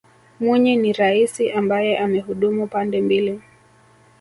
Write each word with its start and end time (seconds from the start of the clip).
mwinyi 0.39 0.75
ni 0.77 0.93
raisi 0.93 1.51
ambaye 1.51 1.97
amehudumu 1.97 2.67
pande 2.67 3.01
mbili 3.01 3.41